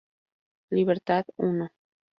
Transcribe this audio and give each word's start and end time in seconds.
Libertad 0.71 1.27
I 1.37 1.69